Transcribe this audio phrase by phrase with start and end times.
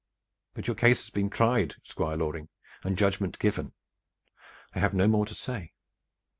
[0.55, 2.49] But your case hath been tried, Squire Loring,
[2.83, 3.73] and judgment given.
[4.73, 5.73] I have no more to say."